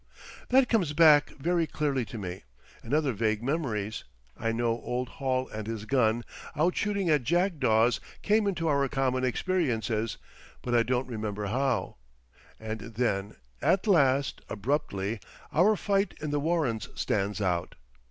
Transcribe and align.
That 0.49 0.67
comes 0.67 0.93
back 0.93 1.29
very 1.37 1.67
clearly 1.67 2.05
to 2.05 2.17
me, 2.17 2.41
and 2.81 2.91
other 2.91 3.13
vague 3.13 3.43
memories—I 3.43 4.51
know 4.51 4.81
old 4.81 5.07
Hall 5.21 5.47
and 5.49 5.67
his 5.67 5.85
gun, 5.85 6.23
out 6.55 6.75
shooting 6.75 7.07
at 7.11 7.23
jackdaws, 7.23 7.99
came 8.23 8.47
into 8.47 8.67
our 8.67 8.89
common 8.89 9.23
experiences, 9.23 10.17
but 10.63 10.73
I 10.73 10.81
don't 10.81 11.07
remember 11.07 11.45
how; 11.45 11.97
and 12.59 12.79
then 12.79 13.35
at 13.61 13.85
last, 13.85 14.41
abruptly, 14.49 15.19
our 15.53 15.75
fight 15.75 16.15
in 16.19 16.31
the 16.31 16.39
Warren 16.39 16.79
stands 16.79 17.39
out. 17.39 17.75